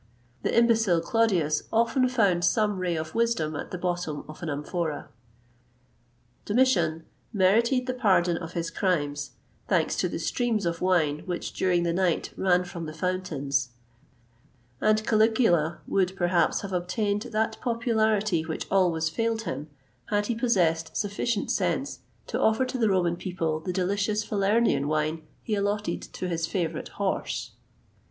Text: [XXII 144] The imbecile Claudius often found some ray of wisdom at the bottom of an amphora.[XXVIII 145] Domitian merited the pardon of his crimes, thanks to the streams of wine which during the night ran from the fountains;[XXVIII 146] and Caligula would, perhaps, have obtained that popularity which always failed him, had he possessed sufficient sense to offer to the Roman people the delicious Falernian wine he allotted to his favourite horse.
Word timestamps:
[XXII 0.43 0.49
144] 0.49 0.49
The 0.49 0.63
imbecile 0.97 1.11
Claudius 1.11 1.63
often 1.71 2.09
found 2.09 2.43
some 2.43 2.79
ray 2.79 2.95
of 2.95 3.13
wisdom 3.13 3.55
at 3.55 3.69
the 3.69 3.77
bottom 3.77 4.25
of 4.27 4.41
an 4.41 4.49
amphora.[XXVIII 4.49 5.11
145] 6.45 6.45
Domitian 6.45 7.05
merited 7.31 7.85
the 7.85 7.93
pardon 7.93 8.35
of 8.35 8.53
his 8.53 8.71
crimes, 8.71 9.33
thanks 9.67 9.95
to 9.97 10.09
the 10.09 10.17
streams 10.17 10.65
of 10.65 10.81
wine 10.81 11.19
which 11.27 11.53
during 11.53 11.83
the 11.83 11.93
night 11.93 12.33
ran 12.35 12.63
from 12.63 12.87
the 12.87 12.93
fountains;[XXVIII 12.93 13.75
146] 14.79 14.79
and 14.81 15.07
Caligula 15.07 15.81
would, 15.85 16.15
perhaps, 16.15 16.61
have 16.61 16.73
obtained 16.73 17.21
that 17.31 17.61
popularity 17.61 18.43
which 18.43 18.65
always 18.71 19.07
failed 19.07 19.43
him, 19.43 19.69
had 20.07 20.25
he 20.25 20.33
possessed 20.33 20.97
sufficient 20.97 21.51
sense 21.51 21.99
to 22.25 22.39
offer 22.41 22.65
to 22.65 22.79
the 22.79 22.89
Roman 22.89 23.15
people 23.17 23.59
the 23.59 23.71
delicious 23.71 24.23
Falernian 24.25 24.87
wine 24.87 25.21
he 25.43 25.53
allotted 25.53 26.01
to 26.01 26.27
his 26.27 26.47
favourite 26.47 26.87
horse. 26.97 27.51